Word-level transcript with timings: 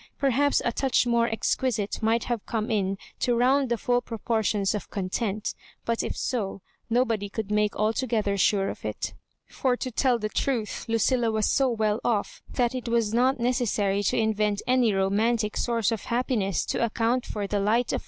Perhaps 0.17 0.63
a 0.65 0.71
touch 0.71 1.05
more 1.05 1.27
exquisite 1.27 2.01
might 2.01 2.23
have 2.23 2.43
come 2.47 2.71
in 2.71 2.97
to 3.19 3.35
round 3.35 3.69
the 3.69 3.77
full 3.77 4.01
proportions 4.01 4.73
of 4.73 4.89
content; 4.89 5.53
but 5.85 6.01
if 6.01 6.17
so, 6.17 6.63
no 6.89 7.05
body 7.05 7.29
could 7.29 7.51
make 7.51 7.75
altogether 7.75 8.35
sure 8.35 8.69
of 8.69 8.83
it. 8.83 9.13
For, 9.47 9.77
to 9.77 9.91
tell 9.91 10.17
the 10.17 10.27
truth, 10.27 10.87
LncUla 10.89 11.31
was 11.31 11.51
so 11.51 11.69
well 11.69 11.99
off 12.03 12.41
that 12.49 12.73
it 12.73 12.89
was 12.89 13.13
not 13.13 13.39
necessary 13.39 14.01
to 14.05 14.17
invent 14.17 14.63
any 14.65 14.91
romantic 14.91 15.55
source 15.55 15.91
of 15.91 16.05
happiness 16.05 16.65
to 16.65 16.83
account 16.83 17.27
for 17.27 17.45
the 17.45 17.59
light 17.59 17.93
of 17.93 17.99
w? 17.99 17.99